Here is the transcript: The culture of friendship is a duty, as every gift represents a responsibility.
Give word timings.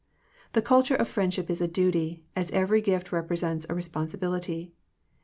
The 0.53 0.63
culture 0.63 0.95
of 0.95 1.07
friendship 1.07 1.47
is 1.47 1.61
a 1.61 1.67
duty, 1.67 2.23
as 2.35 2.49
every 2.49 2.81
gift 2.81 3.11
represents 3.11 3.67
a 3.69 3.75
responsibility. 3.75 4.73